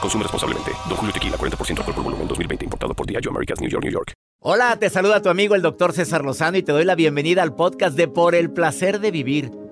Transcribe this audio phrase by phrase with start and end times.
[0.00, 0.72] Consume responsablemente.
[0.88, 2.64] Don Julio Tequila, 40% alcohol por volumen, 2020.
[2.64, 4.12] Importado por Diageo Americas, New York, New York.
[4.40, 7.54] Hola, te saluda tu amigo el doctor César Lozano y te doy la bienvenida al
[7.54, 9.65] podcast de Por el Placer de Vivir.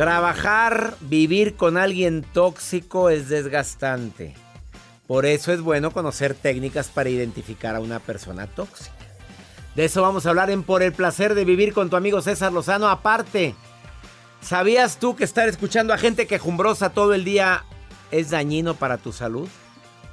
[0.00, 4.34] Trabajar, vivir con alguien tóxico es desgastante.
[5.06, 8.96] Por eso es bueno conocer técnicas para identificar a una persona tóxica.
[9.74, 12.50] De eso vamos a hablar en Por el placer de vivir con tu amigo César
[12.50, 12.88] Lozano.
[12.88, 13.54] Aparte,
[14.40, 17.66] ¿sabías tú que estar escuchando a gente quejumbrosa todo el día
[18.10, 19.50] es dañino para tu salud?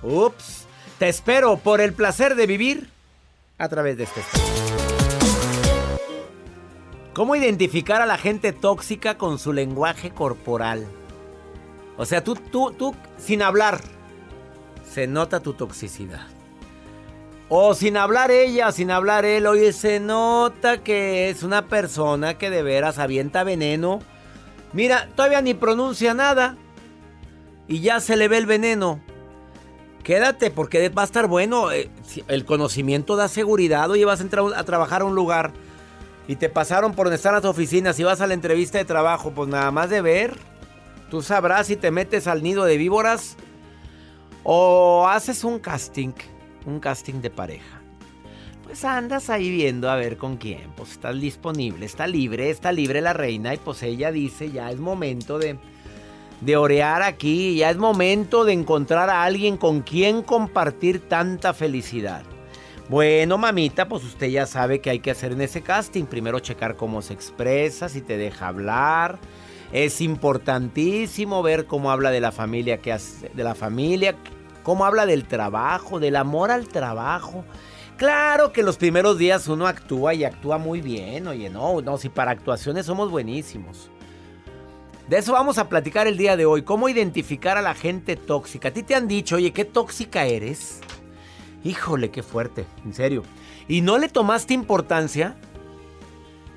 [0.03, 0.65] Ups.
[0.99, 2.89] Te espero por el placer de vivir
[3.57, 4.21] a través de este.
[7.17, 10.85] ¿Cómo identificar a la gente tóxica con su lenguaje corporal?
[11.97, 13.81] O sea, tú, tú, tú, sin hablar,
[14.87, 16.27] se nota tu toxicidad.
[17.49, 22.51] O sin hablar ella, sin hablar él, oye, se nota que es una persona que
[22.51, 23.97] de veras avienta veneno.
[24.71, 26.55] Mira, todavía ni pronuncia nada.
[27.67, 28.99] Y ya se le ve el veneno.
[30.03, 31.71] Quédate porque va a estar bueno.
[31.71, 31.89] eh,
[32.27, 33.89] El conocimiento da seguridad.
[33.89, 35.53] Oye, vas a entrar a trabajar a un lugar
[36.27, 39.31] y te pasaron por donde están las oficinas y vas a la entrevista de trabajo,
[39.31, 40.37] pues nada más de ver,
[41.09, 43.37] tú sabrás si te metes al nido de víboras
[44.43, 46.13] o haces un casting,
[46.65, 47.81] un casting de pareja.
[48.63, 52.99] Pues andas ahí viendo a ver con quién, pues estás disponible, está libre, está libre
[52.99, 55.57] la reina y pues ella dice, ya es momento de
[56.41, 62.23] de orear aquí, ya es momento de encontrar a alguien con quien compartir tanta felicidad.
[62.89, 66.05] Bueno, mamita, pues usted ya sabe qué hay que hacer en ese casting.
[66.05, 69.19] Primero checar cómo se expresa, si te deja hablar.
[69.73, 74.15] Es importantísimo ver cómo habla de la familia que hace, de la familia,
[74.63, 77.43] cómo habla del trabajo, del amor al trabajo.
[77.97, 82.07] Claro que los primeros días uno actúa y actúa muy bien, oye, no, no, si
[82.07, 83.89] para actuaciones somos buenísimos.
[85.09, 88.69] De eso vamos a platicar el día de hoy, cómo identificar a la gente tóxica.
[88.69, 90.79] A ti te han dicho, oye, qué tóxica eres.
[91.63, 93.23] Híjole, qué fuerte, en serio.
[93.67, 95.35] ¿Y no le tomaste importancia?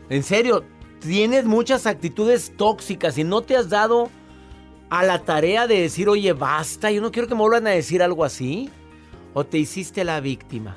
[0.09, 0.65] En serio,
[1.00, 4.10] tienes muchas actitudes tóxicas y no te has dado
[4.91, 8.03] a la tarea de decir, oye, basta, yo no quiero que me vuelvan a decir
[8.03, 8.71] algo así.
[9.33, 10.77] ¿O te hiciste la víctima?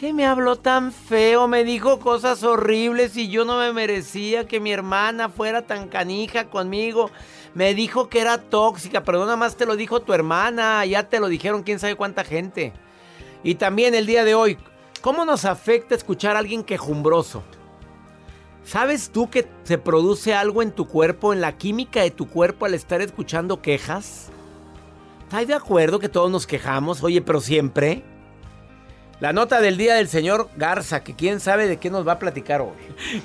[0.00, 1.48] ¿Qué me habló tan feo?
[1.48, 6.48] Me dijo cosas horribles y yo no me merecía que mi hermana fuera tan canija
[6.48, 7.10] conmigo.
[7.54, 11.20] Me dijo que era tóxica, pero nada más te lo dijo tu hermana, ya te
[11.20, 12.72] lo dijeron quién sabe cuánta gente.
[13.42, 14.58] Y también el día de hoy,
[15.00, 17.42] ¿cómo nos afecta escuchar a alguien quejumbroso?
[18.64, 22.66] ¿Sabes tú que se produce algo en tu cuerpo, en la química de tu cuerpo
[22.66, 24.28] al estar escuchando quejas?
[25.22, 27.02] ¿Estás de acuerdo que todos nos quejamos?
[27.02, 28.02] Oye, pero siempre.
[29.20, 32.18] La nota del día del señor Garza, que quién sabe de qué nos va a
[32.20, 32.76] platicar hoy.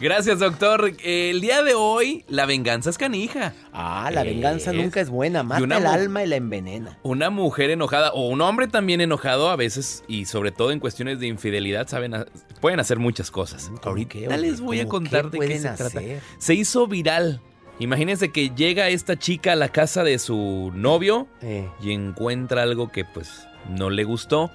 [0.01, 0.91] Gracias, doctor.
[1.03, 3.53] El día de hoy, la venganza es canija.
[3.72, 6.97] Ah, la venganza nunca es buena, mata una el alma y la envenena.
[7.03, 11.19] Una mujer enojada o un hombre también enojado a veces y sobre todo en cuestiones
[11.19, 12.25] de infidelidad saben
[12.59, 13.67] pueden hacer muchas cosas.
[13.84, 16.01] ¿Cómo Ahorita les voy a ¿Cómo contar qué de qué se trata.
[16.39, 17.39] Se hizo viral.
[17.78, 22.91] Imagínense que llega esta chica a la casa de su novio Eh, y encuentra algo
[22.91, 24.51] que pues no le gustó,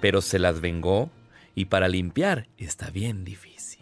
[0.00, 1.10] pero se las vengó
[1.54, 3.80] y para limpiar está bien difícil.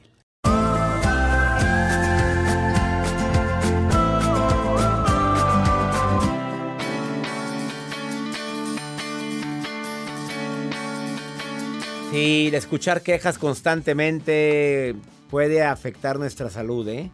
[12.11, 14.97] Sí, escuchar quejas constantemente
[15.31, 17.11] puede afectar nuestra salud, ¿eh?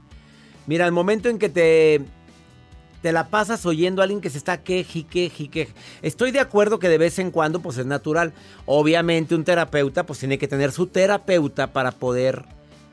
[0.67, 2.01] Mira, el momento en que te,
[3.05, 5.75] te la pasas oyendo a alguien que se está queje, queje, queje.
[6.01, 8.33] Estoy de acuerdo que de vez en cuando, pues es natural.
[8.65, 12.47] Obviamente un terapeuta, pues tiene que tener su terapeuta para poder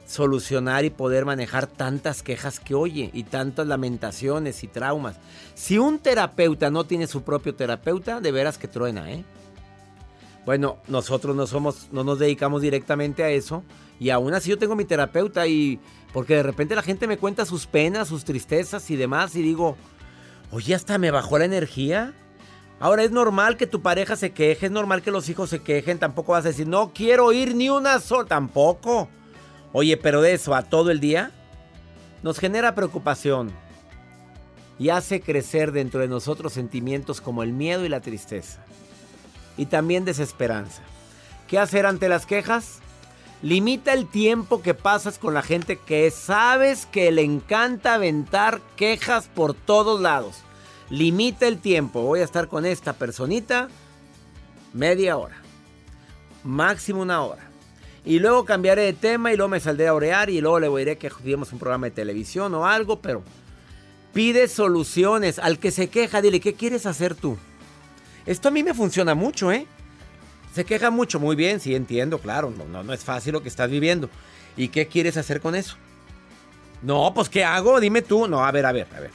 [0.06, 5.16] solucionar y poder manejar tantas quejas que oye y tantas lamentaciones y traumas.
[5.54, 9.24] Si un terapeuta no tiene su propio terapeuta, de veras que truena, ¿eh?
[10.46, 13.64] Bueno, nosotros no somos, no nos dedicamos directamente a eso.
[13.98, 15.80] Y aún así yo tengo mi terapeuta y
[16.12, 19.78] porque de repente la gente me cuenta sus penas, sus tristezas y demás y digo,
[20.52, 22.14] oye, hasta me bajó la energía.
[22.80, 26.00] Ahora es normal que tu pareja se queje, es normal que los hijos se quejen,
[26.00, 29.08] tampoco vas a decir, no quiero ir ni una sola, tampoco.
[29.72, 31.32] Oye, pero de eso a todo el día
[32.24, 33.52] nos genera preocupación
[34.80, 38.64] y hace crecer dentro de nosotros sentimientos como el miedo y la tristeza
[39.58, 40.82] y también desesperanza.
[41.48, 42.80] ¿Qué hacer ante las quejas?
[43.42, 49.28] Limita el tiempo que pasas con la gente que sabes que le encanta aventar quejas
[49.28, 50.44] por todos lados.
[50.92, 52.04] Limita el tiempo.
[52.04, 53.68] Voy a estar con esta personita
[54.74, 55.42] media hora.
[56.44, 57.50] Máximo una hora.
[58.06, 60.88] Y luego cambiaré de tema y luego me saldré a orear y luego le voy
[60.90, 63.24] a que juguemos un programa de televisión o algo, pero
[64.14, 65.40] pide soluciones.
[65.40, 67.38] Al que se queja, dile, ¿qué quieres hacer tú?
[68.26, 69.66] Esto a mí me funciona mucho, ¿eh?
[70.54, 73.70] Se queja mucho, muy bien, sí entiendo, claro, no, no, es fácil lo que estás
[73.70, 74.10] viviendo.
[74.58, 75.78] ¿Y qué quieres hacer con eso?
[76.82, 77.80] No, pues ¿qué hago?
[77.80, 78.28] Dime tú.
[78.28, 79.12] No, a ver, a ver, a ver.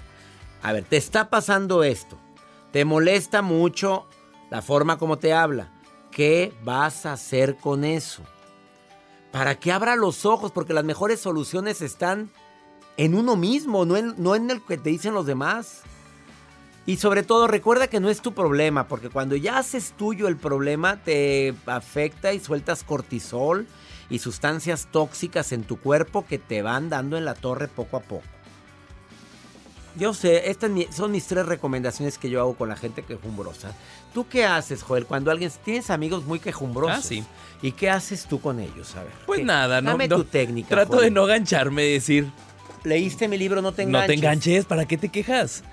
[0.63, 2.17] A ver, te está pasando esto.
[2.73, 4.07] Te molesta mucho
[4.51, 5.73] la forma como te habla.
[6.11, 8.23] ¿Qué vas a hacer con eso?
[9.33, 12.31] Para que abra los ojos, porque las mejores soluciones están
[12.97, 15.83] en uno mismo, no en, no en el que te dicen los demás.
[16.87, 20.37] Y sobre todo recuerda que no es tu problema, porque cuando ya haces tuyo el
[20.37, 23.67] problema te afecta y sueltas cortisol
[24.09, 28.01] y sustancias tóxicas en tu cuerpo que te van dando en la torre poco a
[28.01, 28.23] poco.
[29.99, 33.73] Yo sé, estas son mis tres recomendaciones que yo hago con la gente quejumbrosa.
[34.13, 36.99] ¿Tú qué haces, Joel, cuando alguien tienes amigos muy quejumbrosos?
[36.99, 37.25] Ah, sí.
[37.63, 38.95] ¿Y qué haces tú con ellos?
[38.95, 39.13] A ver.
[39.25, 39.93] Pues nada, no.
[39.93, 40.69] Dame tu técnica.
[40.69, 42.31] Trato de no gancharme, decir.
[42.85, 44.03] Leíste mi libro, no te enganches.
[44.03, 45.65] No te enganches, ¿para qué te quejas?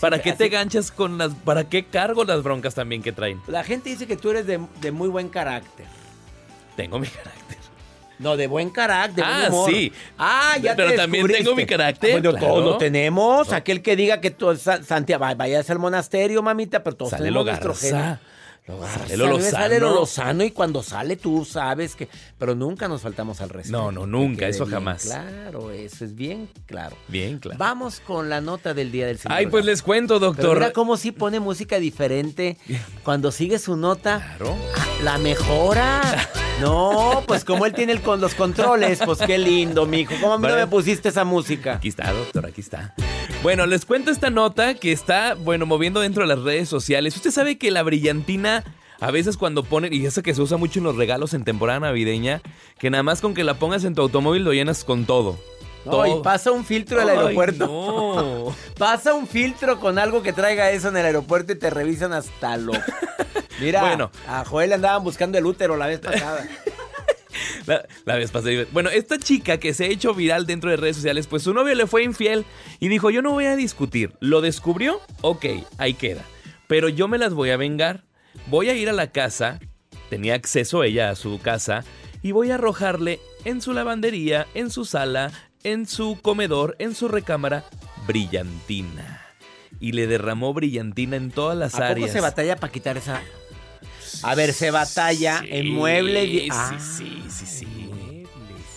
[0.00, 1.34] ¿Para qué te ganchas con las...
[1.34, 3.40] ¿Para qué cargo las broncas también que traen?
[3.46, 4.58] La gente dice que tú eres de,
[4.92, 5.86] muy buen carácter.
[6.76, 7.58] Tengo mi carácter.
[8.18, 9.24] No, de buen carácter.
[9.26, 9.92] Ah, sí.
[10.18, 12.12] Ah, ya Pero también tengo mi carácter.
[12.12, 13.52] Bueno, todos lo tenemos.
[13.52, 17.50] Aquel que diga que tú, Santiago, vayas al monasterio, mamita, pero todos Sale tenemos lo
[17.50, 18.20] nuestro garza.
[18.64, 18.86] Genio.
[18.88, 19.50] Sale lo Lozano.
[19.50, 22.08] Sale lo Lozano y cuando sale tú sabes que...
[22.38, 23.76] Pero nunca nos faltamos al respeto.
[23.76, 25.04] No, no, nunca, eso jamás.
[25.04, 26.96] Claro, eso es bien claro.
[27.08, 27.58] Bien, claro.
[27.58, 29.36] Vamos con la nota del día del señor.
[29.38, 30.54] Ay, pues les cuento, Pero doctor.
[30.58, 32.56] mira cómo sí pone música diferente
[33.04, 34.34] cuando sigue su nota.
[34.38, 34.56] Claro.
[34.76, 36.00] Ah, La mejora.
[36.60, 40.14] No, pues como él tiene el con los controles, pues qué lindo, mijo.
[40.20, 41.74] ¿Cómo a mí no me pusiste esa música?
[41.74, 42.94] Aquí está, doctor, aquí está.
[43.42, 47.16] Bueno, les cuento esta nota que está, bueno, moviendo dentro de las redes sociales.
[47.16, 48.53] Usted sabe que la brillantina,
[49.00, 51.80] a veces cuando ponen, y eso que se usa mucho en los regalos en temporada
[51.80, 52.42] navideña,
[52.78, 55.38] que nada más con que la pongas en tu automóvil lo llenas con todo.
[55.84, 56.06] No, todo.
[56.20, 57.66] y pasa un filtro del aeropuerto.
[57.66, 58.56] no.
[58.78, 62.56] Pasa un filtro con algo que traiga eso en el aeropuerto y te revisan hasta
[62.56, 62.72] lo.
[63.60, 64.10] Mira, Bueno.
[64.26, 66.46] a Joel le andaban buscando el útero la vez pasada.
[67.66, 68.52] La, la vez pasada.
[68.72, 71.74] Bueno, esta chica que se ha hecho viral dentro de redes sociales, pues su novio
[71.74, 72.44] le fue infiel
[72.78, 74.12] y dijo, yo no voy a discutir.
[74.20, 75.00] ¿Lo descubrió?
[75.22, 75.46] Ok,
[75.78, 76.22] ahí queda.
[76.68, 78.04] Pero yo me las voy a vengar.
[78.46, 79.58] Voy a ir a la casa,
[80.10, 81.84] tenía acceso ella a su casa,
[82.22, 87.08] y voy a arrojarle en su lavandería, en su sala, en su comedor, en su
[87.08, 87.64] recámara,
[88.06, 89.20] brillantina.
[89.80, 92.12] Y le derramó brillantina en todas las ¿A poco áreas.
[92.12, 93.20] se batalla para quitar esa?
[94.22, 96.28] A ver, se batalla Sí, en muebles.
[96.28, 97.66] y- Sí, Ah, sí, sí, sí.
[97.66, 98.28] muebles.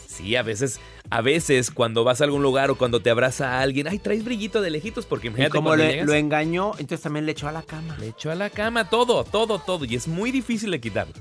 [0.07, 3.61] Sí, a veces, a veces cuando vas a algún lugar o cuando te abraza a
[3.61, 7.01] alguien, ay, traes brillito de lejitos porque Y imagínate como lo, llegas, lo engañó, entonces
[7.01, 7.97] también le echó a la cama.
[7.99, 11.13] le echó a la cama todo, todo, todo y es muy difícil de quitarlo.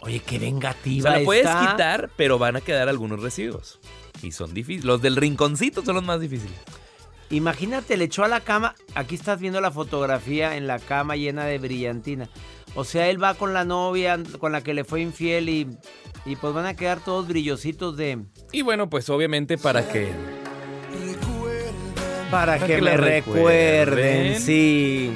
[0.00, 3.80] Oye, qué O vengativa sea, la puedes quitar, pero van a quedar algunos residuos
[4.22, 4.84] y son difíciles.
[4.84, 6.56] Los del rinconcito son los más difíciles.
[7.30, 8.74] Imagínate, le echó a la cama.
[8.94, 12.30] Aquí estás viendo la fotografía en la cama llena de brillantina.
[12.74, 15.66] O sea, él va con la novia con la que le fue infiel y,
[16.24, 18.18] y pues van a quedar todos brillositos de...
[18.52, 20.12] Y bueno, pues obviamente para que
[22.30, 24.40] Para, Para que, que me recuerden.
[24.40, 25.12] sí.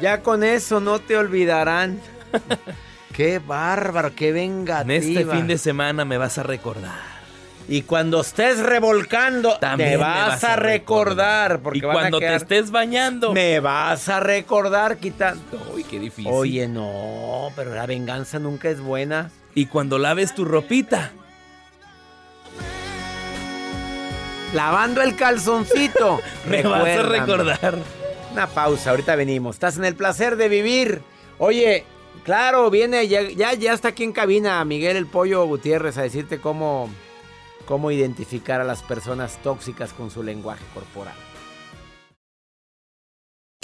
[0.00, 2.00] Ya con eso no te olvidarán.
[3.14, 4.94] qué bárbaro, qué vengativa.
[4.94, 7.15] en este fin de semana me vas a recordar.
[7.68, 11.60] Y cuando estés revolcando, También me me vas, a recordar.
[11.60, 13.32] Porque y cuando te estés bañando.
[13.32, 15.42] Me vas a recordar quitando.
[15.74, 16.30] Uy, qué difícil.
[16.32, 19.30] Oye, no, pero la venganza nunca es buena.
[19.54, 21.12] Y cuando laves tu ropita.
[24.52, 26.20] lavando el calzoncito.
[26.48, 27.78] Me vas a recordar.
[28.32, 29.56] Una pausa, ahorita venimos.
[29.56, 31.02] Estás en el placer de vivir.
[31.38, 31.84] Oye,
[32.24, 36.38] claro, viene, ya, ya, ya está aquí en cabina Miguel el Pollo Gutiérrez a decirte
[36.38, 36.90] cómo,
[37.66, 41.14] cómo identificar a las personas tóxicas con su lenguaje corporal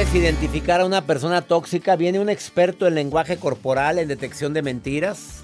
[0.00, 1.94] ¿Sabes identificar a una persona tóxica?
[1.94, 5.42] Viene un experto en lenguaje corporal, en detección de mentiras.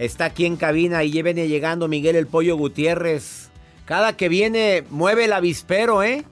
[0.00, 3.48] Está aquí en cabina y viene llegando Miguel el Pollo Gutiérrez.
[3.84, 6.24] Cada que viene mueve el avispero, ¿eh?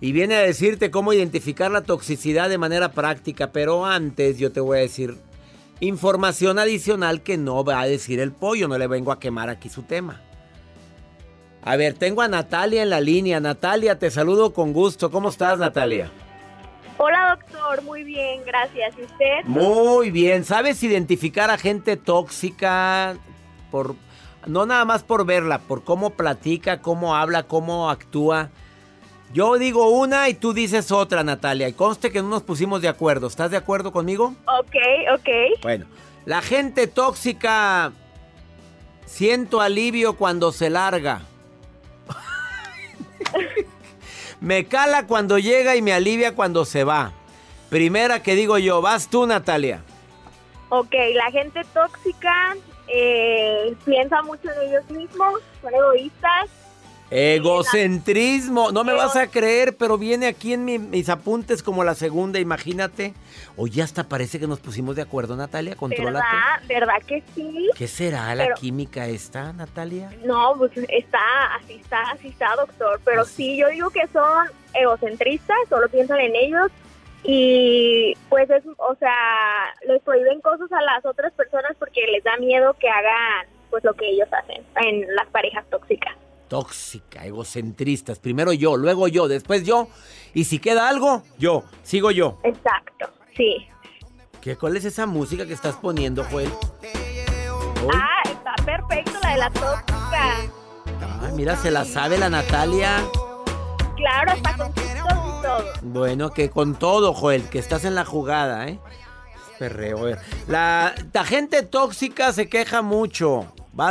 [0.00, 3.52] Y viene a decirte cómo identificar la toxicidad de manera práctica.
[3.52, 5.18] Pero antes yo te voy a decir
[5.80, 8.66] información adicional que no va a decir el pollo.
[8.66, 10.22] No le vengo a quemar aquí su tema.
[11.60, 13.40] A ver, tengo a Natalia en la línea.
[13.40, 15.10] Natalia, te saludo con gusto.
[15.10, 16.10] ¿Cómo estás, Natalia?
[16.98, 18.94] Hola doctor, muy bien, gracias.
[18.98, 19.44] ¿Y usted?
[19.44, 20.44] Muy bien.
[20.44, 23.16] ¿Sabes identificar a gente tóxica
[23.70, 23.94] por
[24.46, 28.50] no nada más por verla, por cómo platica, cómo habla, cómo actúa?
[29.32, 31.68] Yo digo una y tú dices otra, Natalia.
[31.68, 33.26] Y conste que no nos pusimos de acuerdo.
[33.26, 34.34] ¿Estás de acuerdo conmigo?
[34.46, 34.76] Ok,
[35.14, 35.28] ok.
[35.62, 35.86] Bueno,
[36.24, 37.92] la gente tóxica
[39.04, 41.22] siento alivio cuando se larga.
[44.40, 47.12] Me cala cuando llega y me alivia cuando se va.
[47.70, 49.82] Primera que digo yo, vas tú, Natalia.
[50.68, 52.56] Ok, la gente tóxica
[52.88, 56.50] eh, piensa mucho en ellos mismos, son egoístas
[57.10, 62.40] Egocentrismo, no me vas a creer, pero viene aquí en mis apuntes como la segunda,
[62.40, 63.14] imagínate.
[63.56, 65.76] Oye, hasta parece que nos pusimos de acuerdo, Natalia.
[65.80, 66.22] ¿Verdad?
[66.66, 67.70] ¿Verdad que sí?
[67.76, 70.10] ¿Qué será la química esta, Natalia?
[70.24, 73.00] No, pues está, así está, así está, doctor.
[73.04, 76.72] Pero pues sí, yo digo que son egocentristas, solo piensan en ellos
[77.22, 79.14] y pues es, o sea,
[79.86, 83.94] les prohíben cosas a las otras personas porque les da miedo que hagan pues lo
[83.94, 86.14] que ellos hacen en las parejas tóxicas
[86.48, 88.18] tóxica, egocentristas.
[88.18, 89.88] Primero yo, luego yo, después yo.
[90.34, 91.64] Y si queda algo, yo.
[91.82, 92.38] Sigo yo.
[92.44, 93.66] Exacto, sí.
[94.40, 96.50] ¿Qué, ¿Cuál es esa música que estás poniendo, Joel?
[97.92, 100.36] Ah, está perfecto la de la tóxica.
[101.22, 103.04] Ay, mira, se la sabe la Natalia.
[103.96, 105.72] Claro, está con todo.
[105.82, 108.78] Bueno, que con todo, Joel, que estás en la jugada, ¿eh?
[109.58, 110.16] Perreo.
[110.48, 113.46] La, la gente tóxica se queja mucho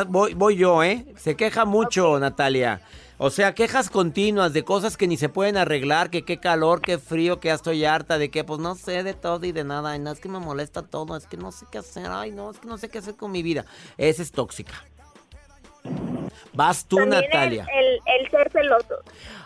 [0.07, 1.05] voy, voy yo, ¿eh?
[1.17, 2.81] Se queja mucho, Natalia.
[3.17, 6.97] O sea, quejas continuas de cosas que ni se pueden arreglar, que qué calor, qué
[6.97, 9.91] frío, que ya estoy harta, de que pues no sé de todo y de nada.
[9.91, 12.51] Ay, no, es que me molesta todo, es que no sé qué hacer, ay, no,
[12.51, 13.65] es que no sé qué hacer con mi vida.
[13.97, 14.73] Esa es tóxica.
[16.53, 17.65] Vas tú, Natalia.
[17.73, 18.95] El, el, ser celoso.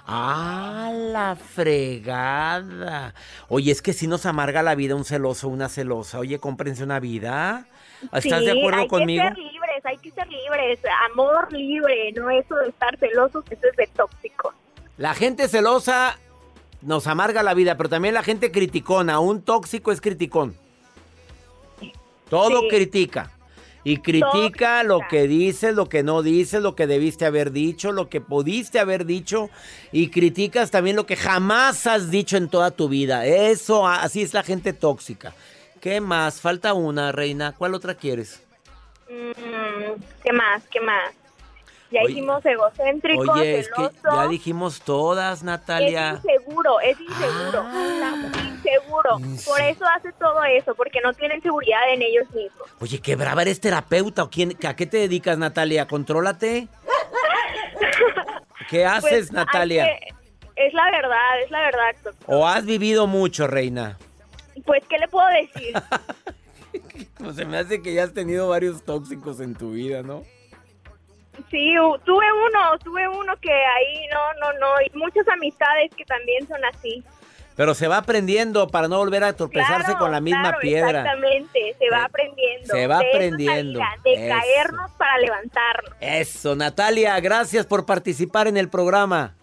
[0.07, 3.13] Ah, la fregada.
[3.49, 6.17] Oye, es que si nos amarga la vida un celoso, una celosa.
[6.19, 7.67] Oye, cómprense una vida.
[8.13, 9.23] ¿Estás de acuerdo conmigo?
[9.23, 10.79] Que ser libres, hay que ser libres,
[11.11, 14.53] amor libre, no eso de estar celosos, eso es de tóxico.
[14.97, 16.17] La gente celosa
[16.81, 20.55] nos amarga la vida, pero también la gente criticona, un tóxico es criticón.
[22.29, 23.31] Todo critica.
[23.85, 28.09] Y critica lo que dices, lo que no dices, lo que debiste haber dicho, lo
[28.09, 29.49] que pudiste haber dicho.
[29.91, 33.25] Y criticas también lo que jamás has dicho en toda tu vida.
[33.25, 35.33] Eso, así es la gente tóxica.
[35.79, 36.41] ¿Qué más?
[36.41, 37.55] Falta una, reina.
[37.57, 38.41] ¿Cuál otra quieres?
[39.09, 40.63] Mm, ¿Qué más?
[40.71, 41.11] ¿Qué más?
[41.91, 46.09] Ya Oye, dijimos egocéntrico, Oye, es que ya dijimos todas, Natalia.
[46.11, 47.63] Es inseguro, es inseguro.
[47.65, 48.31] Ah.
[48.47, 49.17] inseguro.
[49.47, 52.67] Por eso hace todo eso, porque no tienen seguridad en ellos mismos.
[52.79, 54.55] Oye, qué brava, ¿eres terapeuta o quién?
[54.67, 55.87] ¿A qué te dedicas, Natalia?
[55.87, 56.67] Contrólate.
[58.69, 59.85] ¿Qué haces, Pues, hay Natalia?
[59.85, 60.13] que-
[60.67, 61.95] es la verdad, es la verdad.
[62.03, 62.25] doctor.
[62.27, 63.97] ¿O has vivido mucho, reina?
[64.65, 65.73] Pues, ¿qué le puedo decir?
[67.17, 70.23] Pues se me hace que ya has tenido varios tóxicos en tu vida, ¿no?
[71.49, 71.73] Sí,
[72.05, 76.59] tuve uno, tuve uno que ahí no, no, no, y muchas amistades que también son
[76.65, 77.03] así.
[77.55, 80.89] Pero se va aprendiendo para no volver a tropezarse Claro, con la misma claro, piedra.
[81.01, 82.67] Exactamente, se va Eh, aprendiendo.
[82.73, 84.35] se va De aprendiendo, de eso.
[84.35, 85.91] caernos para levantarnos.
[85.99, 89.35] Eso, Natalia, gracias por participar en el programa.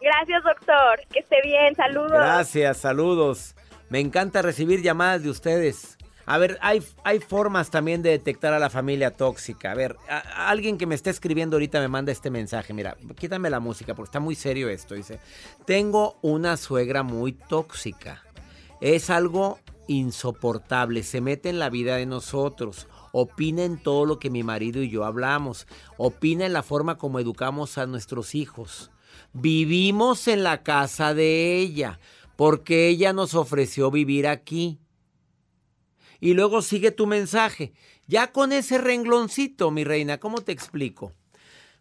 [0.00, 1.00] Gracias, doctor.
[1.12, 1.74] Que esté bien.
[1.76, 2.10] Saludos.
[2.12, 3.54] Gracias, saludos.
[3.88, 5.96] Me encanta recibir llamadas de ustedes.
[6.26, 9.72] A ver, hay, hay formas también de detectar a la familia tóxica.
[9.72, 9.96] A ver,
[10.36, 12.72] alguien que me está escribiendo ahorita me manda este mensaje.
[12.72, 14.94] Mira, quítame la música porque está muy serio esto.
[14.94, 15.20] Dice,
[15.66, 18.22] tengo una suegra muy tóxica.
[18.80, 21.02] Es algo insoportable.
[21.02, 22.88] Se mete en la vida de nosotros.
[23.12, 25.66] Opina en todo lo que mi marido y yo hablamos.
[25.98, 28.90] Opina en la forma como educamos a nuestros hijos.
[29.32, 32.00] Vivimos en la casa de ella
[32.36, 34.80] porque ella nos ofreció vivir aquí.
[36.20, 37.72] Y luego sigue tu mensaje.
[38.06, 41.12] Ya con ese rengloncito, mi reina, ¿cómo te explico?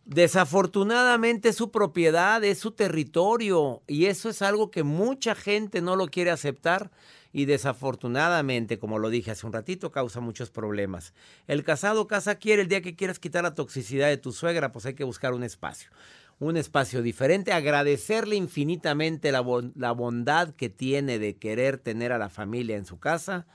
[0.06, 5.96] Desafortunadamente es su propiedad, es su territorio y eso es algo que mucha gente no
[5.96, 6.92] lo quiere aceptar
[7.32, 11.14] y desafortunadamente, como lo dije hace un ratito, causa muchos problemas.
[11.48, 14.86] El casado casa quiere, el día que quieras quitar la toxicidad de tu suegra, pues
[14.86, 15.90] hay que buscar un espacio,
[16.38, 19.44] un espacio diferente, agradecerle infinitamente la,
[19.76, 23.48] la bondad que tiene de querer tener a la familia en su casa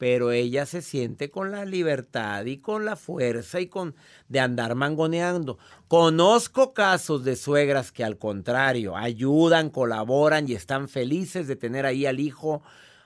[0.00, 3.94] pero ella se siente con la libertad y con la fuerza y con
[4.28, 5.58] de andar mangoneando.
[5.88, 12.06] Conozco casos de suegras que al contrario ayudan, colaboran y están felices de tener ahí
[12.06, 12.62] al hijo,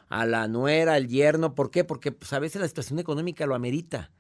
[0.08, 1.56] a la nuera, al yerno.
[1.56, 1.82] ¿Por qué?
[1.82, 4.12] Porque pues, a veces la situación económica lo amerita.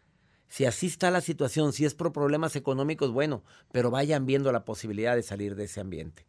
[0.48, 4.64] Si así está la situación, si es por problemas económicos, bueno, pero vayan viendo la
[4.64, 6.26] posibilidad de salir de ese ambiente.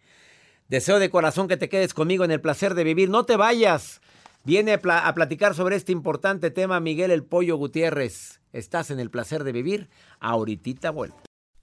[0.68, 3.10] Deseo de corazón que te quedes conmigo en el placer de vivir.
[3.10, 4.00] No te vayas.
[4.46, 8.42] Viene a, pla- a platicar sobre este importante tema Miguel el Pollo Gutiérrez.
[8.54, 9.90] Estás en el placer de vivir.
[10.20, 11.18] Ahorita vuelvo.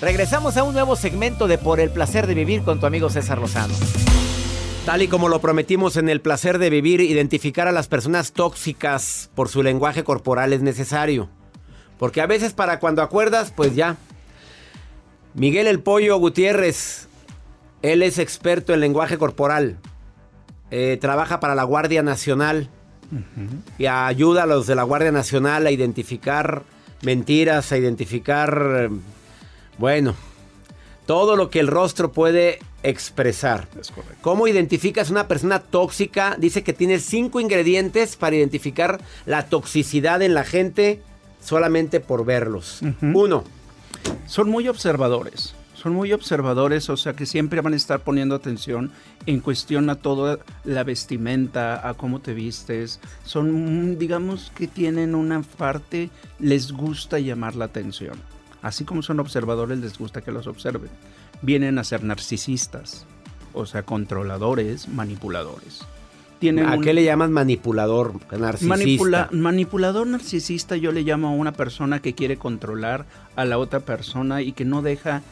[0.00, 3.38] Regresamos a un nuevo segmento de Por el placer de vivir con tu amigo César
[3.38, 3.74] Lozano.
[4.86, 9.28] Tal y como lo prometimos en el placer de vivir, identificar a las personas tóxicas
[9.34, 11.28] por su lenguaje corporal es necesario.
[11.98, 13.96] Porque a veces para cuando acuerdas, pues ya.
[15.34, 17.08] Miguel el Pollo Gutiérrez,
[17.82, 19.78] él es experto en lenguaje corporal.
[20.70, 22.70] Eh, trabaja para la Guardia Nacional
[23.78, 26.62] y ayuda a los de la Guardia Nacional a identificar
[27.02, 28.90] mentiras, a identificar, eh,
[29.78, 30.14] bueno,
[31.06, 33.66] todo lo que el rostro puede expresar.
[33.80, 34.18] Es correcto.
[34.20, 36.36] ¿Cómo identificas una persona tóxica?
[36.38, 41.02] Dice que tiene cinco ingredientes para identificar la toxicidad en la gente
[41.40, 42.80] solamente por verlos.
[43.00, 43.44] Uno,
[44.26, 45.54] Son muy observadores.
[45.74, 48.90] Son muy observadores, o sea que siempre van a estar poniendo atención
[49.26, 52.98] en cuestión a toda la vestimenta, a cómo te vistes.
[53.24, 56.10] Son, mm, digamos que tienen una parte,
[56.40, 58.18] les gusta llamar la atención.
[58.62, 60.90] Así como son observadores, les gusta que los observen.
[61.42, 63.06] Vienen a ser narcisistas,
[63.54, 65.80] o sea, controladores, manipuladores.
[66.40, 68.66] Tienen ¿a un- qué le llamas manipulador, narcisista?
[68.76, 73.80] Manipula- manipulador narcisista yo le llamo a una persona que quiere controlar a la otra
[73.80, 75.22] persona y que no deja,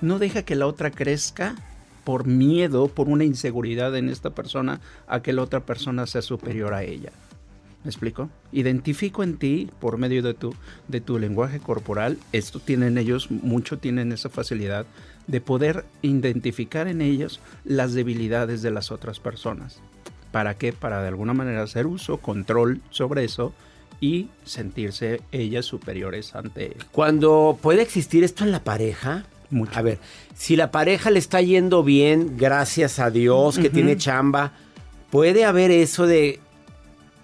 [0.00, 1.54] no deja que la otra crezca
[2.04, 6.72] por miedo, por una inseguridad en esta persona, a que la otra persona sea superior
[6.74, 7.10] a ella.
[7.86, 8.28] ¿Me explico?
[8.50, 10.52] Identifico en ti por medio de tu,
[10.88, 14.86] de tu lenguaje corporal, esto tienen ellos, mucho tienen esa facilidad
[15.28, 19.78] de poder identificar en ellos las debilidades de las otras personas.
[20.32, 20.72] ¿Para qué?
[20.72, 23.52] Para de alguna manera hacer uso, control sobre eso
[24.00, 26.76] y sentirse ellas superiores ante él.
[26.90, 29.78] Cuando puede existir esto en la pareja, Mucho.
[29.78, 30.00] a ver,
[30.34, 34.54] si la pareja le está yendo bien, gracias a Dios, que tiene chamba,
[35.08, 36.40] ¿puede haber eso de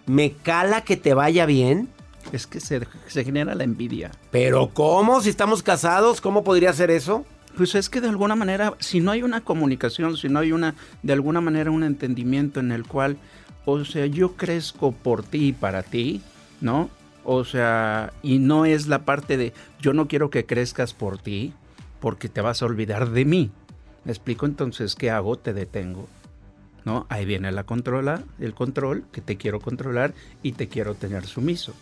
[0.06, 1.88] me cala que te vaya bien?
[2.32, 4.10] Es que se, se genera la envidia.
[4.30, 5.20] Pero ¿cómo?
[5.20, 7.24] Si estamos casados, ¿cómo podría ser eso?
[7.56, 10.74] Pues es que de alguna manera, si no hay una comunicación, si no hay una,
[11.02, 13.18] de alguna manera un entendimiento en el cual,
[13.66, 16.22] o sea, yo crezco por ti y para ti,
[16.60, 16.88] ¿no?
[17.24, 21.52] O sea, y no es la parte de yo no quiero que crezcas por ti,
[22.00, 23.50] porque te vas a olvidar de mí.
[24.04, 24.46] ¿Me explico?
[24.46, 25.36] Entonces, ¿qué hago?
[25.36, 26.08] Te detengo.
[26.84, 27.06] ¿No?
[27.08, 31.72] Ahí viene la controla, el control, que te quiero controlar y te quiero tener sumiso.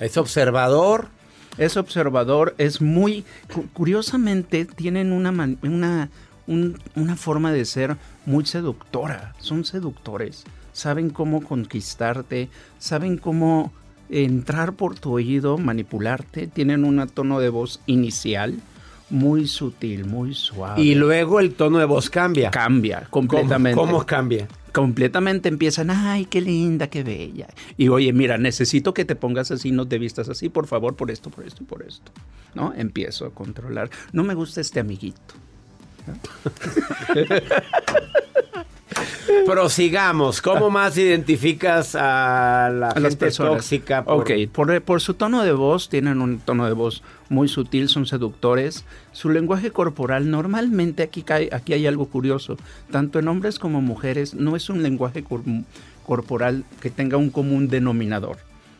[0.00, 1.08] Es observador.
[1.58, 3.24] Es observador, es muy...
[3.52, 5.30] cu- Curiosamente tienen una,
[5.62, 6.08] una,
[6.46, 9.34] un- una forma de ser muy seductora.
[9.40, 10.44] Son seductores.
[10.72, 13.72] Saben cómo conquistarte, saben cómo
[14.08, 16.46] entrar por tu oído, manipularte.
[16.46, 18.60] Tienen un tono de voz inicial
[19.10, 20.80] muy sutil, muy suave.
[20.80, 22.50] Y luego el tono de voz cambia.
[22.50, 23.78] cambia ¿Cómo, completamente.
[23.78, 24.48] cómo cambia?
[24.70, 27.48] completamente empiezan, ay, qué linda, qué bella.
[27.76, 31.10] Y oye, mira, necesito que te pongas así, no te vistas así, por favor, por
[31.10, 32.12] esto, por esto y por esto.
[32.54, 32.72] ¿No?
[32.74, 33.90] Empiezo a controlar.
[34.12, 35.34] No me gusta este amiguito.
[39.46, 40.40] Prosigamos.
[40.42, 43.52] ¿Cómo más identificas a la A gente las personas.
[43.54, 44.04] tóxica?
[44.04, 47.88] por- Ok, por, por su tono de voz, tienen un tono de voz muy sutil,
[47.88, 48.84] son seductores.
[49.12, 52.56] Su lenguaje corporal, normalmente aquí, cae, aquí hay algo curioso.
[52.90, 55.42] Tanto en hombres como mujeres, no es un lenguaje cor-
[56.06, 58.38] corporal que tenga un común denominador.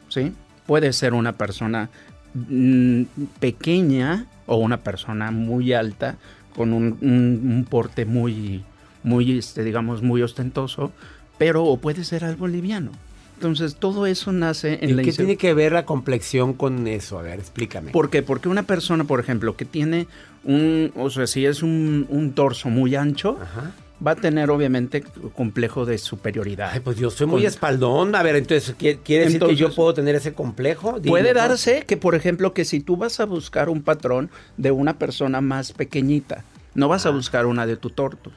[0.08, 0.32] ¿sí?
[0.66, 1.90] Puede ser una persona
[2.34, 3.02] mm,
[3.40, 6.16] pequeña o una persona muy alta
[6.56, 8.64] con un, un- un porte muy,
[9.02, 10.92] muy este, digamos, muy ostentoso,
[11.38, 12.90] pero o puede ser algo liviano.
[13.36, 17.18] Entonces, todo eso nace en ¿Y la qué tiene que ver la complexión con eso?
[17.18, 17.90] A ver, explícame.
[17.90, 18.22] ¿Por qué?
[18.22, 20.06] Porque una persona, por ejemplo, que tiene
[20.44, 23.72] un, o sea, si es un, un torso muy ancho, Ajá.
[24.06, 25.02] va a tener obviamente
[25.34, 26.68] complejo de superioridad.
[26.74, 28.14] Ay, pues yo soy muy Con- espaldón.
[28.14, 31.00] A ver, entonces, ¿qui- ¿quiere decir que yo puedo tener ese complejo?
[31.00, 31.40] Dime, Puede ¿no?
[31.40, 35.40] darse que, por ejemplo, que si tú vas a buscar un patrón de una persona
[35.40, 37.08] más pequeñita, no vas Ah.
[37.08, 38.30] a buscar una de tu torto.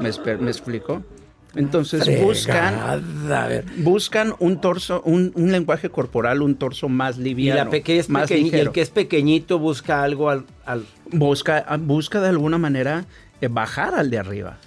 [0.00, 0.08] ¿Me,
[0.50, 1.02] explico?
[1.54, 3.64] Entonces buscan, Fregada, A ver.
[3.78, 8.30] buscan un torso, un, un lenguaje corporal, un torso más Y, liviano, la es más
[8.30, 8.62] y ligero.
[8.64, 10.44] el que es pequeñito busca algo al...
[10.66, 10.84] al...
[11.10, 13.06] busca, busca de alguna manera
[13.40, 14.58] eh, bajar al de arriba.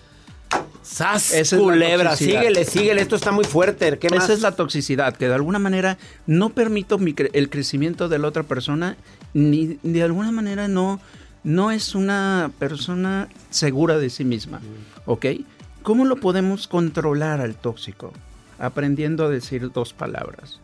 [0.82, 1.32] ¡Sas!
[1.34, 3.02] Esa culebra, síguele, síguele.
[3.02, 4.00] Esto está muy fuerte.
[4.00, 4.24] ¿Qué más?
[4.24, 8.18] Esa es la toxicidad, que de alguna manera no permito mi cre- el crecimiento de
[8.18, 8.98] la otra persona,
[9.36, 11.00] ni de alguna manera no,
[11.44, 14.62] no es una persona segura de sí misma.
[15.06, 15.26] ¿Ok?
[15.84, 18.14] ¿Cómo lo podemos controlar al tóxico?
[18.58, 20.60] Aprendiendo a decir dos palabras,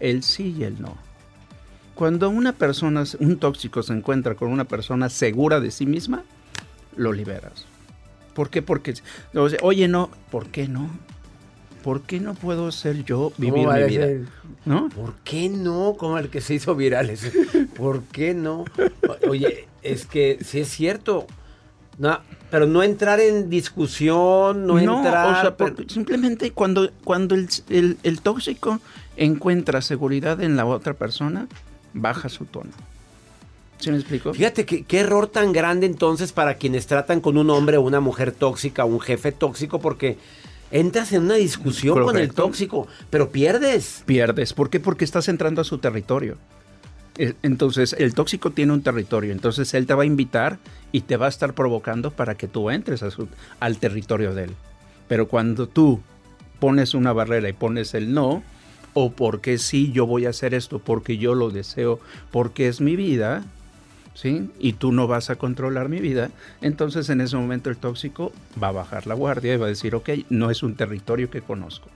[0.00, 0.96] el sí y el no.
[1.94, 6.22] Cuando una persona, un tóxico se encuentra con una persona segura de sí misma,
[6.96, 7.64] lo liberas.
[8.34, 8.62] ¿Por qué?
[8.62, 8.94] Porque,
[9.62, 10.90] oye, no, ¿por qué no?
[11.82, 14.06] ¿Por qué no puedo ser yo ¿Cómo vivir mi vida?
[14.06, 14.22] ser?
[14.64, 14.88] ¿No?
[14.90, 15.94] ¿Por qué no?
[15.98, 17.10] Como el que se hizo viral.
[17.10, 17.30] ese.
[17.76, 18.64] ¿Por qué no?
[19.28, 21.26] Oye, es que sí es cierto.
[21.98, 25.26] No, pero no entrar en discusión, no, entrar...
[25.36, 28.78] o sea, pero- simplemente cuando, cuando el, el- el tóxico
[29.16, 31.48] encuentra seguridad en la otra persona,
[31.94, 32.70] baja su tono.
[33.78, 34.32] ¿Sí me explico?
[34.34, 38.00] Fíjate que, qué error tan grande entonces para quienes tratan con un hombre o una
[38.00, 40.18] mujer tóxica o un jefe tóxico porque
[40.70, 44.02] entras en una discusión con el tóxico, pero pierdes.
[44.06, 44.52] Pierdes.
[44.52, 44.80] ¿Por qué?
[44.80, 46.36] Porque estás entrando a su territorio.
[47.16, 49.32] Eh, Entonces, el tóxico tiene un territorio.
[49.32, 50.58] Entonces, él te va a invitar
[50.92, 53.28] y te va a estar provocando para que tú entres a su-
[53.60, 54.50] al territorio de él.
[55.08, 56.00] Pero cuando tú
[56.60, 58.42] pones una barrera y pones el no,
[58.94, 61.98] o porque sí, yo voy a hacer esto, porque yo lo deseo,
[62.30, 63.44] porque es mi vida,
[64.24, 68.68] Y tú no vas a controlar mi vida, entonces en ese momento el tóxico va
[68.68, 71.88] a bajar la guardia y va a decir, ok, no es un territorio que conozco.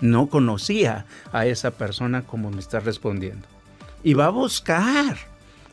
[0.00, 3.46] No conocía a esa persona como me está respondiendo.
[4.02, 5.16] Y va a buscar,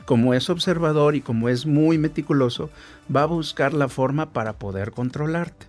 [0.06, 2.70] como es observador y como es muy meticuloso,
[3.14, 5.66] va a buscar la forma para poder controlarte.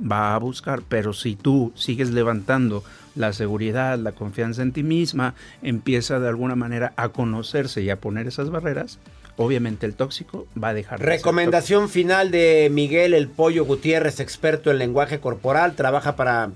[0.00, 2.82] Va a buscar, pero si tú sigues levantando
[3.14, 8.00] la seguridad, la confianza en ti misma, empieza de alguna manera a conocerse y a
[8.00, 8.98] poner esas barreras,
[9.36, 14.20] obviamente el tóxico va a dejar de ser Recomendación final de Miguel El Pollo Gutiérrez,
[14.20, 16.50] experto en lenguaje corporal, trabaja para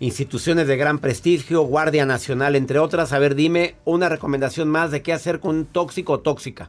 [0.00, 3.12] instituciones de gran prestigio, Guardia Nacional, entre otras.
[3.12, 6.68] A ver, dime una recomendación más de qué hacer con un tóxico o tóxica.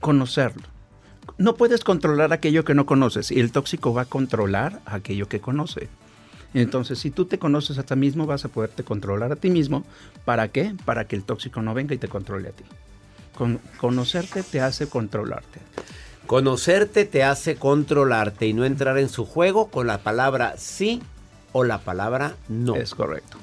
[0.00, 0.66] Conocerlo.
[1.38, 5.40] No puedes controlar aquello que no conoces y el tóxico va a controlar aquello que
[5.40, 5.88] conoce.
[6.54, 9.84] Entonces, si tú te conoces a ti mismo, vas a poderte controlar a ti mismo.
[10.24, 10.74] ¿Para qué?
[10.84, 12.64] Para que el tóxico no venga y te controle a ti.
[13.38, 15.60] Con, conocerte te hace controlarte.
[16.26, 21.00] Conocerte te hace controlarte y no entrar en su juego con la palabra sí
[21.52, 22.74] o la palabra no.
[22.74, 23.38] Es correcto.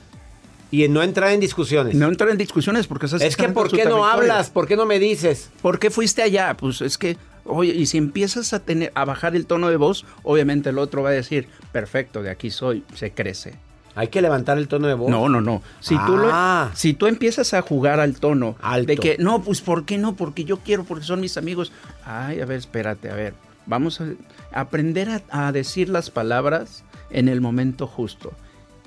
[0.70, 1.96] Y no entrar en discusiones.
[1.96, 4.50] No entrar en discusiones porque estás Es que ¿por qué no hablas?
[4.50, 5.50] ¿Por qué no me dices?
[5.62, 6.58] ¿Por qué fuiste allá?
[6.58, 10.06] Pues es que, oye, y si empiezas a tener a bajar el tono de voz,
[10.24, 13.56] obviamente el otro va a decir, perfecto, de aquí soy, se crece.
[13.96, 15.10] Hay que levantar el tono de voz.
[15.10, 15.62] No, no, no.
[15.80, 16.72] Si, tú, lo- Ah.
[16.76, 18.88] si tú empiezas a jugar al tono Alto.
[18.88, 20.16] de que, no, pues ¿por qué no?
[20.16, 21.72] Porque yo quiero, porque son mis amigos.
[22.06, 23.34] Ay, a ver, espérate, a ver.
[23.66, 24.06] Vamos a
[24.54, 28.34] aprender a, a decir las palabras en el momento justo.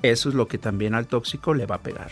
[0.03, 2.11] Eso es lo que también al tóxico le va a pegar.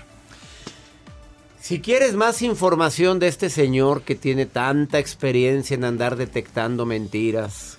[1.62, 7.78] Si quieres más información de este señor que tiene tanta experiencia en andar detectando mentiras,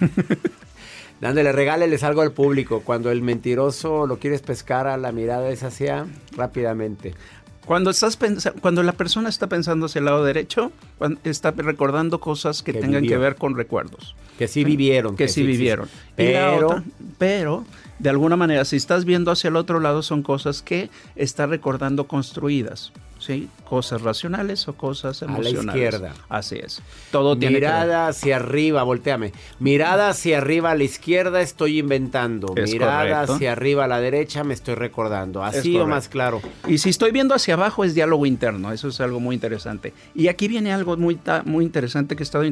[1.22, 2.82] dándole, regáleles algo al público.
[2.84, 6.06] Cuando el mentiroso lo quieres pescar a la mirada es hacia
[6.36, 7.14] rápidamente.
[7.64, 8.18] Cuando, estás
[8.60, 10.72] cuando la persona está pensando hacia el lado derecho,
[11.22, 13.16] está recordando cosas que, Que tengan vivió.
[13.16, 14.16] que ver con recuerdos.
[14.36, 15.14] Que sí vivieron.
[15.16, 15.88] que, sí vivieron.
[16.16, 16.82] Pero, otra-
[17.18, 17.64] pero,
[18.00, 22.08] de alguna manera, si estás viendo hacia el otro lado, son cosas que está recordando
[22.08, 22.92] construidas.
[23.24, 23.48] ¿Sí?
[23.68, 25.80] Cosas racionales o cosas A la emocionales.
[25.80, 26.12] izquierda.
[26.28, 26.82] Así es.
[27.12, 29.32] Todo tiene que mirada hacia arriba, volteame.
[29.60, 32.52] Mirada hacia arriba a la izquierda estoy inventando.
[32.56, 33.34] Es mirada correcto.
[33.34, 35.44] hacia arriba a la derecha me estoy recordando.
[35.44, 36.42] Así o más claro.
[36.66, 39.94] Y si estoy viendo hacia abajo es diálogo interno, eso es algo muy interesante.
[40.16, 42.42] Y aquí viene algo muy, muy interesante que he estado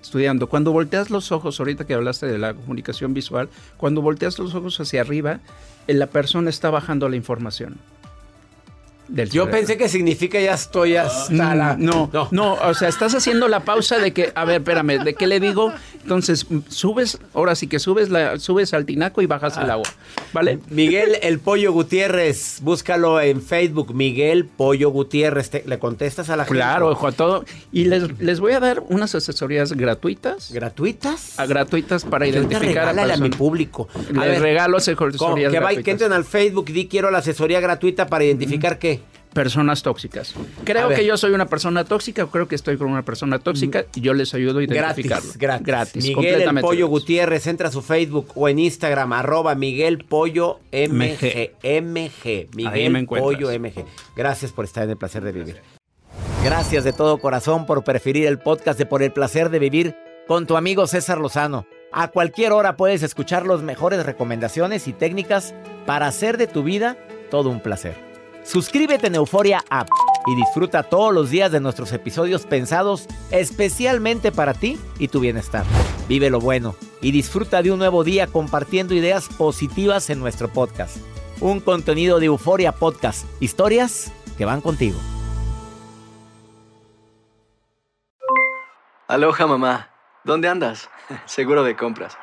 [0.00, 0.48] estudiando.
[0.48, 4.78] Cuando volteas los ojos, ahorita que hablaste de la comunicación visual, cuando volteas los ojos
[4.78, 5.40] hacia arriba,
[5.88, 7.78] eh, la persona está bajando la información.
[9.08, 9.50] Del Yo cerebro.
[9.58, 11.76] pensé que significa ya estoy hasta Mm, la...
[11.78, 15.26] No, no, o sea, estás haciendo la pausa de que, a ver, espérame, ¿de qué
[15.26, 15.72] le digo?
[16.02, 19.88] Entonces, subes, ahora sí que subes, la, subes al tinaco y bajas el agua,
[20.32, 20.58] ¿vale?
[20.70, 26.44] Miguel El Pollo Gutiérrez, búscalo en Facebook, Miguel Pollo Gutiérrez, Te- le contestas a la
[26.44, 26.56] gente.
[26.58, 27.44] Claro, ojo a todo.
[27.70, 30.50] Y les, les voy a dar unas asesorías gratuitas.
[30.52, 31.38] ¿Gratuitas?
[31.38, 33.88] a- gratuitas para identificar a regálale a mi público.
[33.94, 35.84] A Les ver, regalo asesorías que, gratuitas.
[35.84, 39.01] que entren al Facebook y di quiero la asesoría gratuita para identificar qué.
[39.32, 40.34] Personas tóxicas.
[40.64, 43.86] Creo que yo soy una persona tóxica o creo que estoy con una persona tóxica
[43.94, 45.32] y yo les ayudo a identificarlo.
[45.38, 45.66] Gratis, gratis.
[45.66, 46.86] Gratis, Miguel El Pollo gratis.
[46.86, 51.52] Gutiérrez, entra a su Facebook o en Instagram, arroba Miguel Pollo MG.
[51.62, 51.84] MG.
[51.92, 52.10] Me
[52.54, 53.06] Miguel.
[53.06, 53.84] Pollo MG.
[54.14, 55.60] Gracias por estar en el placer de vivir.
[56.44, 60.46] Gracias de todo corazón por preferir el podcast de Por el placer de vivir con
[60.46, 61.66] tu amigo César Lozano.
[61.92, 65.54] A cualquier hora puedes escuchar las mejores recomendaciones y técnicas
[65.86, 66.96] para hacer de tu vida
[67.30, 68.11] todo un placer.
[68.44, 69.88] Suscríbete en Euforia App
[70.26, 75.64] y disfruta todos los días de nuestros episodios pensados especialmente para ti y tu bienestar.
[76.08, 80.96] Vive lo bueno y disfruta de un nuevo día compartiendo ideas positivas en nuestro podcast.
[81.40, 83.26] Un contenido de Euforia Podcast.
[83.40, 84.98] Historias que van contigo.
[89.06, 89.90] Aloha mamá,
[90.24, 90.88] ¿dónde andas?
[91.26, 92.16] Seguro de compras.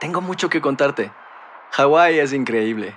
[0.00, 1.12] Tengo mucho que contarte.
[1.72, 2.96] Hawái es increíble.